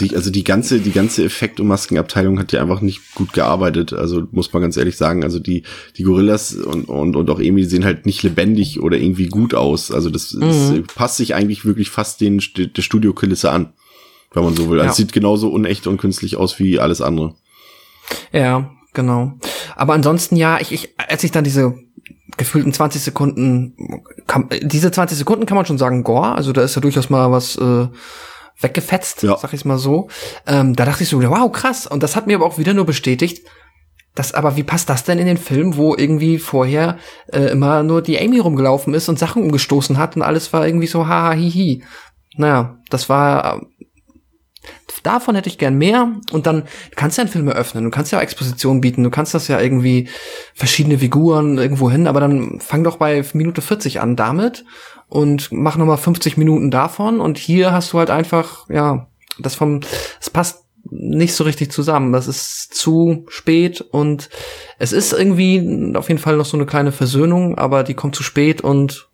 [0.00, 3.94] die, also die ganze, die ganze Effekt- und Maskenabteilung hat ja einfach nicht gut gearbeitet.
[3.94, 5.24] Also muss man ganz ehrlich sagen.
[5.24, 5.62] Also die,
[5.96, 9.90] die Gorillas und, und, und auch Emi sehen halt nicht lebendig oder irgendwie gut aus.
[9.90, 10.40] Also das, mhm.
[10.40, 13.72] das passt sich eigentlich wirklich fast den, der Studiokulisse an.
[14.34, 14.78] Wenn man so will.
[14.78, 14.90] Also ja.
[14.90, 17.34] es sieht genauso unecht und künstlich aus wie alles andere.
[18.30, 19.38] Ja, genau.
[19.74, 21.78] Aber ansonsten ja, ich, ich, als ich dann diese
[22.36, 26.74] gefühlten 20 Sekunden, kann, diese 20 Sekunden kann man schon sagen Gore, also da ist
[26.74, 27.88] ja durchaus mal was äh,
[28.60, 29.36] weggefetzt, ja.
[29.36, 30.08] sag ich mal so.
[30.46, 31.86] Ähm, da dachte ich so, wow, krass.
[31.86, 33.46] Und das hat mir aber auch wieder nur bestätigt,
[34.14, 36.98] dass, aber wie passt das denn in den Film, wo irgendwie vorher
[37.32, 40.86] äh, immer nur die Amy rumgelaufen ist und Sachen umgestoßen hat und alles war irgendwie
[40.86, 41.84] so haha hihi.
[42.36, 43.60] Naja, das war
[45.06, 46.64] davon hätte ich gern mehr und dann
[46.96, 49.46] kannst du ja einen Film eröffnen, du kannst ja auch Exposition bieten, du kannst das
[49.46, 50.08] ja irgendwie
[50.54, 54.64] verschiedene Figuren irgendwo hin, aber dann fang doch bei Minute 40 an damit
[55.08, 59.80] und mach nochmal 50 Minuten davon und hier hast du halt einfach, ja, das vom,
[60.20, 62.12] es passt nicht so richtig zusammen.
[62.12, 64.28] Das ist zu spät und
[64.78, 68.22] es ist irgendwie auf jeden Fall noch so eine kleine Versöhnung, aber die kommt zu
[68.22, 69.08] spät und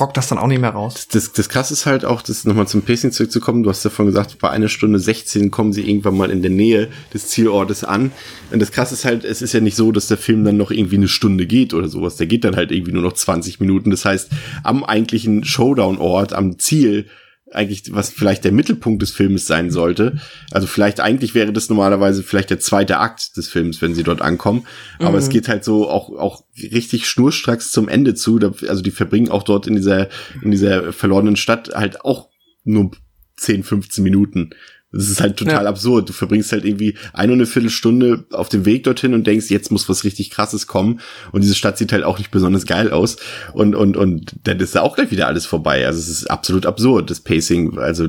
[0.00, 1.08] rockt das dann auch nicht mehr raus.
[1.10, 3.62] Das, das krass ist halt auch, das nochmal zum Pacing zurückzukommen.
[3.62, 6.88] Du hast davon gesagt, bei einer Stunde 16 kommen sie irgendwann mal in der Nähe
[7.12, 8.12] des Zielortes an.
[8.50, 10.70] Und das krass ist halt, es ist ja nicht so, dass der Film dann noch
[10.70, 12.16] irgendwie eine Stunde geht oder sowas.
[12.16, 13.90] Der geht dann halt irgendwie nur noch 20 Minuten.
[13.90, 14.30] Das heißt,
[14.62, 17.06] am eigentlichen Showdown-Ort, am Ziel,
[17.52, 20.18] eigentlich, was vielleicht der Mittelpunkt des Filmes sein sollte.
[20.50, 24.22] Also vielleicht eigentlich wäre das normalerweise vielleicht der zweite Akt des Films, wenn sie dort
[24.22, 24.66] ankommen.
[24.98, 25.18] Aber mhm.
[25.18, 28.38] es geht halt so auch, auch richtig schnurstracks zum Ende zu.
[28.68, 30.08] Also die verbringen auch dort in dieser,
[30.42, 32.28] in dieser verlorenen Stadt halt auch
[32.64, 32.90] nur
[33.36, 34.50] 10, 15 Minuten.
[34.90, 35.68] Das ist halt total ja.
[35.68, 36.08] absurd.
[36.08, 39.70] Du verbringst halt irgendwie eine und eine Viertelstunde auf dem Weg dorthin und denkst, jetzt
[39.70, 41.00] muss was richtig krasses kommen.
[41.30, 43.16] Und diese Stadt sieht halt auch nicht besonders geil aus.
[43.52, 45.86] Und, und, und dann ist da auch gleich wieder alles vorbei.
[45.86, 47.78] Also es ist absolut absurd, das Pacing.
[47.78, 48.08] Also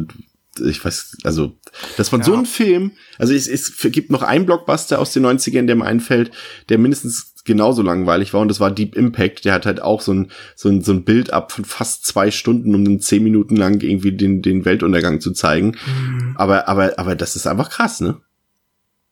[0.62, 1.58] ich weiß, also,
[1.98, 2.26] dass man ja.
[2.26, 5.86] so einen Film, also es, es gibt noch einen Blockbuster aus den 90ern, der mir
[5.86, 6.32] einfällt,
[6.70, 9.46] der mindestens genauso langweilig war und das war Deep Impact.
[9.46, 12.32] Der hat halt auch so ein, so ein, so ein Bild ab von fast zwei
[12.32, 15.76] Stunden, um dann zehn Minuten lang irgendwie den, den Weltuntergang zu zeigen.
[15.86, 16.36] Mhm.
[16.36, 18.18] Aber, aber, aber das ist einfach krass, ne?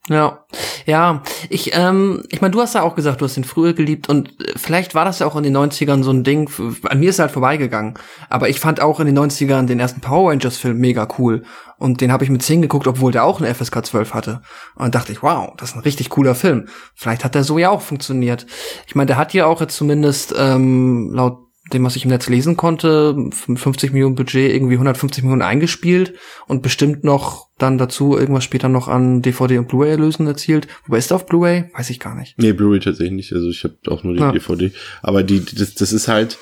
[0.10, 0.46] Ja,
[0.86, 4.08] ja, ich, ähm, ich meine, du hast ja auch gesagt, du hast ihn früher geliebt
[4.08, 6.50] und äh, vielleicht war das ja auch in den 90ern so ein Ding,
[6.84, 7.96] an mir ist er halt vorbeigegangen,
[8.30, 11.44] aber ich fand auch in den 90ern den ersten Power Rangers Film mega cool
[11.78, 14.42] und den habe ich mit 10 geguckt, obwohl der auch eine FSK 12 hatte
[14.76, 16.68] und dachte ich, wow, das ist ein richtig cooler Film.
[16.96, 18.46] Vielleicht hat der so ja auch funktioniert.
[18.88, 22.30] Ich meine, der hat ja auch jetzt zumindest ähm, laut dem, was ich im Netz
[22.30, 26.14] lesen konnte, 50 Millionen Budget irgendwie 150 Millionen eingespielt
[26.48, 30.68] und bestimmt noch dann dazu irgendwas später noch an DVD und Blu-ray-Erlösen erzielt.
[30.86, 31.66] Wobei ist auf Blu-ray?
[31.74, 32.38] Weiß ich gar nicht.
[32.38, 33.34] Nee, Blu-ray tatsächlich nicht.
[33.34, 34.32] Also ich habe auch nur die ja.
[34.32, 34.72] DVD.
[35.02, 36.38] Aber die, das, das ist halt,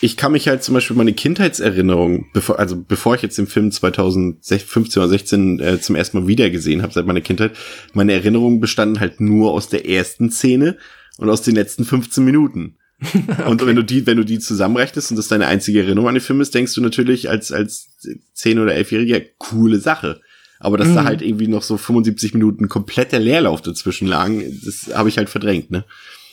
[0.00, 3.72] ich kann mich halt zum Beispiel meine Kindheitserinnerung, bevor, also bevor ich jetzt den Film
[3.72, 7.52] 2015 oder 16 äh, zum ersten Mal wieder gesehen habe, seit meiner Kindheit,
[7.94, 10.76] meine Erinnerungen bestanden halt nur aus der ersten Szene
[11.18, 12.76] und aus den letzten 15 Minuten.
[13.02, 13.42] Okay.
[13.48, 16.20] Und wenn du die, wenn du die zusammenrechnest und das deine einzige Erinnerung an den
[16.20, 17.90] Film ist, denkst du natürlich als, als
[18.36, 20.20] 10- oder 11-Jähriger, coole Sache.
[20.60, 20.94] Aber dass mhm.
[20.94, 25.28] da halt irgendwie noch so 75 Minuten kompletter Leerlauf dazwischen lagen, das habe ich halt
[25.28, 25.84] verdrängt, ne?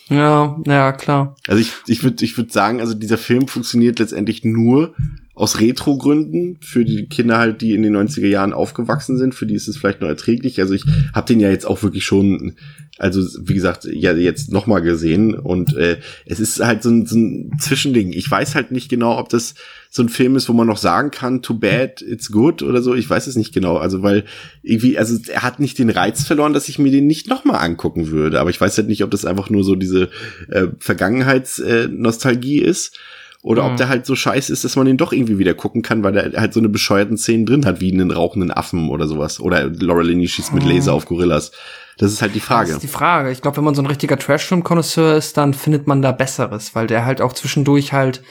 [0.09, 1.35] Ja, ja, klar.
[1.47, 4.95] Also ich, ich würde ich würd sagen, also dieser Film funktioniert letztendlich nur
[5.39, 9.33] aus Retro-Gründen für die Kinder halt, die in den 90er Jahren aufgewachsen sind.
[9.33, 10.59] Für die ist es vielleicht noch erträglich.
[10.59, 12.57] Also ich habe den ja jetzt auch wirklich schon,
[12.97, 15.33] also wie gesagt, ja jetzt nochmal gesehen.
[15.33, 18.11] Und äh, es ist halt so ein, so ein Zwischending.
[18.11, 19.55] Ich weiß halt nicht genau, ob das
[19.89, 22.93] so ein Film ist, wo man noch sagen kann, too bad, it's good oder so.
[22.93, 23.77] Ich weiß es nicht genau.
[23.77, 24.25] Also weil
[24.61, 28.11] irgendwie, also er hat nicht den Reiz verloren, dass ich mir den nicht nochmal angucken
[28.11, 28.41] würde.
[28.41, 30.09] Aber ich weiß halt nicht, ob das einfach nur so diese
[30.49, 32.99] äh, Vergangenheitsnostalgie äh, ist
[33.41, 33.71] oder mhm.
[33.71, 36.17] ob der halt so scheiße ist, dass man ihn doch irgendwie wieder gucken kann, weil
[36.17, 39.39] er halt so eine bescheuerten Szenen drin hat, wie einen rauchenden Affen oder sowas.
[39.39, 40.97] Oder Laura Linney schießt mit Laser mhm.
[40.97, 41.51] auf Gorillas.
[41.97, 42.67] Das ist halt die Frage.
[42.67, 43.31] Das ist die Frage.
[43.31, 46.87] Ich glaube, wenn man so ein richtiger Trashfilm-Konnoisseur ist, dann findet man da Besseres, weil
[46.87, 48.23] der halt auch zwischendurch halt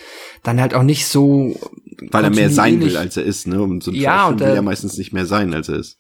[0.42, 1.58] dann halt auch nicht so
[2.10, 3.60] weil er mehr sein will, als er ist, ne?
[3.60, 5.98] Und so ein ja, und will ja meistens nicht mehr sein, als er ist.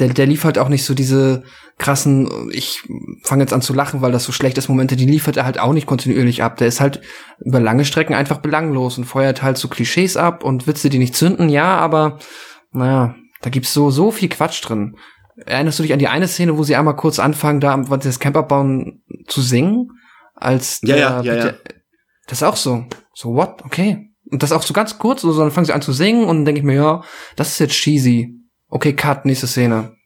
[0.00, 1.44] Der, der liefert auch nicht so diese
[1.78, 2.82] krassen, ich
[3.22, 5.60] fange jetzt an zu lachen, weil das so schlecht ist, Momente, die liefert er halt
[5.60, 6.56] auch nicht kontinuierlich ab.
[6.56, 7.00] Der ist halt
[7.38, 11.14] über lange Strecken einfach belanglos und feuert halt so Klischees ab und Witze, die nicht
[11.14, 12.18] zünden, ja, aber
[12.72, 14.96] naja, da gibt's so, so viel Quatsch drin.
[15.46, 18.36] Erinnerst du dich an die eine Szene, wo sie einmal kurz anfangen, da das Camp
[18.36, 19.90] abbauen zu singen?
[20.34, 21.52] Als ja, ja, ja, ja.
[22.26, 22.86] Das ist auch so.
[23.14, 23.62] So, what?
[23.64, 24.10] Okay.
[24.30, 26.44] Und das auch so ganz kurz, so, dann fangen sie an zu singen und dann
[26.44, 27.02] denke ich mir, ja,
[27.36, 28.39] das ist jetzt cheesy.
[28.70, 29.96] Okay, cut, nächste Szene.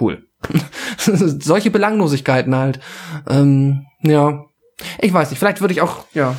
[0.00, 0.26] Cool.
[0.98, 2.80] Solche Belanglosigkeiten halt.
[3.28, 4.44] Ähm, ja.
[5.00, 6.34] Ich weiß nicht, vielleicht würde ich auch, ja,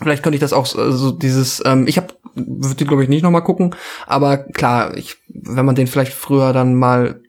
[0.00, 3.08] vielleicht könnte ich das auch so also dieses, ähm, ich habe, würde die glaube ich
[3.08, 3.74] nicht nochmal gucken,
[4.06, 7.20] aber klar, ich, wenn man den vielleicht früher dann mal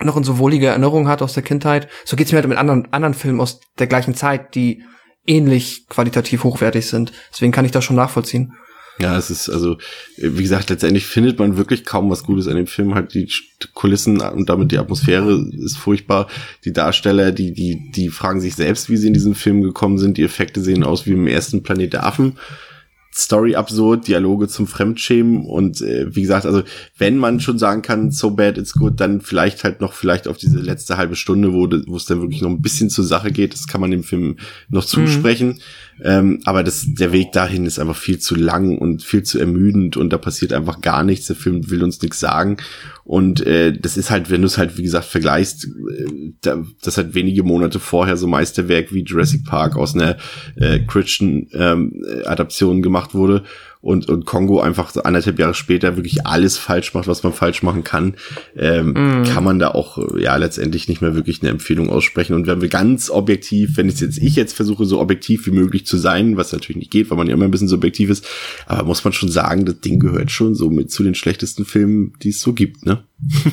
[0.00, 2.92] noch in so wohlige Erinnerungen hat aus der Kindheit, so geht's mir halt mit anderen,
[2.92, 4.84] anderen Filmen aus der gleichen Zeit, die
[5.26, 7.12] ähnlich qualitativ hochwertig sind.
[7.30, 8.54] Deswegen kann ich das schon nachvollziehen.
[8.98, 9.78] Ja, es ist also,
[10.16, 12.94] wie gesagt, letztendlich findet man wirklich kaum was Gutes an dem Film.
[12.94, 13.28] Halt die
[13.74, 16.28] Kulissen und damit die Atmosphäre ist furchtbar.
[16.64, 20.18] Die Darsteller, die, die, die fragen sich selbst, wie sie in diesen Film gekommen sind.
[20.18, 22.38] Die Effekte sehen aus wie im ersten Planet der Affen.
[23.14, 26.62] Story absurd, Dialoge zum Fremdschämen und äh, wie gesagt, also
[26.96, 30.38] wenn man schon sagen kann, so bad it's good, dann vielleicht halt noch vielleicht auf
[30.38, 33.52] diese letzte halbe Stunde, wo, wo es dann wirklich noch ein bisschen zur Sache geht,
[33.52, 34.38] das kann man dem Film
[34.70, 35.48] noch zusprechen.
[35.48, 35.60] Mhm.
[36.04, 39.96] Ähm, aber das, der Weg dahin ist einfach viel zu lang und viel zu ermüdend
[39.96, 41.26] und da passiert einfach gar nichts.
[41.26, 42.56] Der Film will uns nichts sagen.
[43.04, 46.98] Und äh, das ist halt, wenn du es halt, wie gesagt, vergleichst, äh, da, das
[46.98, 50.16] hat wenige Monate vorher so Meisterwerk wie Jurassic Park aus einer
[50.56, 52.02] äh, Christian ähm,
[52.82, 53.44] gemacht wurde
[53.82, 57.82] und, und Kongo einfach anderthalb Jahre später wirklich alles falsch macht, was man falsch machen
[57.82, 58.14] kann,
[58.56, 59.24] ähm, mm.
[59.24, 62.34] kann man da auch ja letztendlich nicht mehr wirklich eine Empfehlung aussprechen.
[62.34, 65.84] Und wenn wir ganz objektiv, wenn es jetzt ich jetzt versuche, so objektiv wie möglich
[65.84, 68.24] zu sein, was natürlich nicht geht, weil man ja immer ein bisschen subjektiv ist,
[68.66, 72.12] aber muss man schon sagen, das Ding gehört schon so mit zu den schlechtesten Filmen,
[72.22, 73.02] die es so gibt, ne?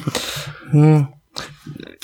[0.70, 1.08] hm.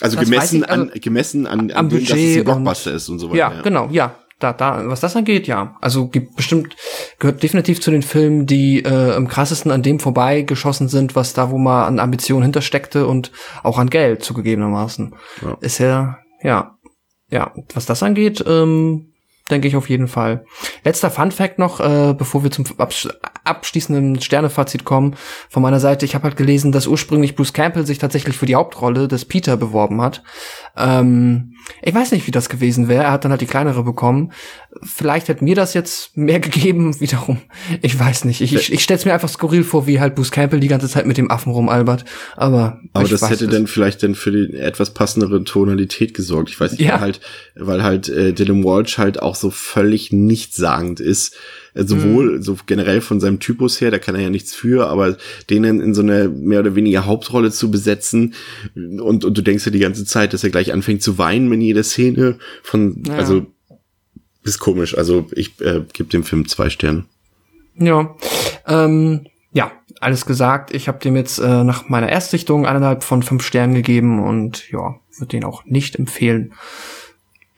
[0.02, 3.10] Also gemessen, ich, also an, gemessen an, an, an dem, dass es ein Blockbuster ist
[3.10, 3.38] und so weiter.
[3.38, 4.16] Ja, ja, genau, ja
[4.54, 5.76] da, da, was das angeht, ja.
[5.82, 6.76] Also gibt bestimmt,
[7.20, 11.50] gehört definitiv zu den Filmen, die äh, am krassesten an dem vorbeigeschossen sind, was da,
[11.50, 13.32] wo mal an Ambitionen hintersteckte und
[13.64, 15.16] auch an Geld zugegebenermaßen.
[15.42, 15.58] Ja.
[15.62, 16.78] Ist ja, ja,
[17.30, 19.14] ja, was das angeht, ähm,
[19.50, 20.46] denke ich auf jeden Fall.
[20.84, 22.66] Letzter Fun Fact noch, äh, bevor wir zum
[23.44, 25.16] abschließenden Sternefazit kommen
[25.50, 26.06] von meiner Seite.
[26.06, 29.56] Ich habe halt gelesen, dass ursprünglich Bruce Campbell sich tatsächlich für die Hauptrolle des Peter
[29.56, 30.24] beworben hat.
[30.76, 33.04] Ähm, ich weiß nicht, wie das gewesen wäre.
[33.04, 34.32] Er hat dann halt die kleinere bekommen.
[34.84, 37.42] Vielleicht hätte mir das jetzt mehr gegeben, wiederum.
[37.82, 38.42] Ich weiß nicht.
[38.42, 40.90] Ich, ich, ich stelle es mir einfach skurril vor, wie halt Bruce Campbell die ganze
[40.90, 42.06] Zeit mit dem Affen rumalbert.
[42.36, 46.50] Aber, aber das hätte dann vielleicht dann für die etwas passendere Tonalität gesorgt.
[46.50, 46.94] Ich weiß nicht, ja.
[46.94, 47.22] weil halt,
[47.56, 51.36] weil halt äh, Dylan Walsh halt auch so völlig nichtssagend ist
[51.76, 52.42] sowohl mhm.
[52.42, 55.18] so generell von seinem Typus her, da kann er ja nichts für, aber
[55.50, 58.34] denen in so eine mehr oder weniger Hauptrolle zu besetzen
[58.76, 61.62] und, und du denkst ja die ganze Zeit, dass er gleich anfängt zu weinen in
[61.62, 63.16] jeder Szene von, ja.
[63.16, 63.46] also
[64.44, 64.98] ist komisch.
[64.98, 67.06] Also ich äh, gebe dem Film zwei Sterne.
[67.78, 68.16] Ja,
[68.68, 70.74] ähm, ja, alles gesagt.
[70.74, 75.00] Ich habe dem jetzt äh, nach meiner Erstsichtung eineinhalb von fünf Sternen gegeben und ja,
[75.18, 76.54] würde den auch nicht empfehlen.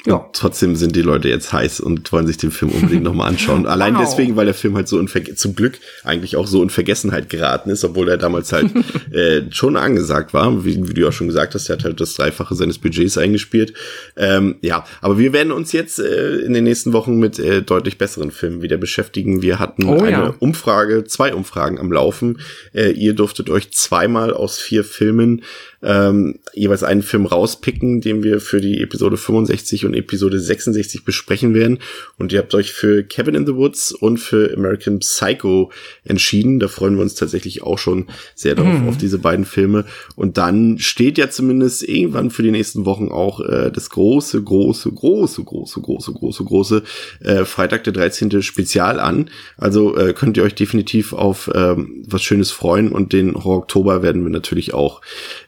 [0.07, 0.29] Ja.
[0.31, 3.65] trotzdem sind die Leute jetzt heiß und wollen sich den Film unbedingt nochmal anschauen.
[3.65, 4.01] Allein wow.
[4.01, 7.83] deswegen, weil der Film halt so zum Glück eigentlich auch so in Vergessenheit geraten ist,
[7.83, 8.71] obwohl er damals halt
[9.11, 10.63] äh, schon angesagt war.
[10.63, 13.73] Wie, wie, du auch schon gesagt hast, er hat halt das Dreifache seines Budgets eingespielt.
[14.15, 17.97] Ähm, ja, aber wir werden uns jetzt äh, in den nächsten Wochen mit äh, deutlich
[17.97, 19.41] besseren Filmen wieder beschäftigen.
[19.41, 20.33] Wir hatten oh, eine ja.
[20.39, 22.39] Umfrage, zwei Umfragen am Laufen.
[22.73, 25.43] Äh, ihr durftet euch zweimal aus vier Filmen
[25.83, 31.53] ähm, jeweils einen Film rauspicken, den wir für die Episode 65 und Episode 66 besprechen
[31.53, 31.79] werden.
[32.17, 35.71] Und ihr habt euch für Cabin in the Woods und für American Psycho
[36.03, 36.59] entschieden.
[36.59, 38.89] Da freuen wir uns tatsächlich auch schon sehr drauf, mhm.
[38.89, 39.85] auf diese beiden Filme.
[40.15, 44.91] Und dann steht ja zumindest irgendwann für die nächsten Wochen auch äh, das große, große,
[44.91, 46.83] große, große, große, große, große
[47.21, 48.41] äh, Freitag der 13.
[48.41, 49.29] Spezial an.
[49.57, 54.01] Also äh, könnt ihr euch definitiv auf ähm, was Schönes freuen und den Horror Oktober
[54.01, 55.01] werden wir natürlich auch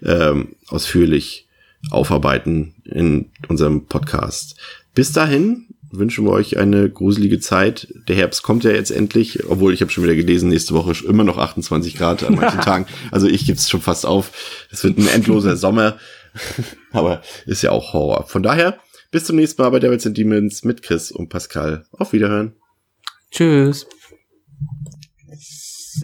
[0.04, 1.49] ähm, ausführlich
[1.92, 4.56] aufarbeiten in unserem Podcast.
[4.94, 7.88] Bis dahin wünschen wir euch eine gruselige Zeit.
[8.08, 11.24] Der Herbst kommt ja jetzt endlich, obwohl ich habe schon wieder gelesen, nächste Woche immer
[11.24, 12.86] noch 28 Grad an manchen Tagen.
[13.12, 14.68] Also ich gebe es schon fast auf.
[14.72, 15.98] Es wird ein endloser Sommer,
[16.92, 18.28] aber ist ja auch Horror.
[18.28, 18.80] Von daher,
[19.12, 21.86] bis zum nächsten Mal bei Devils and Demons mit Chris und Pascal.
[21.92, 22.54] Auf Wiederhören.
[23.32, 23.88] Tschüss.